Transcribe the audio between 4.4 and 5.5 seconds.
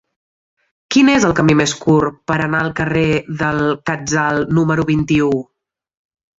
número vint-i-u?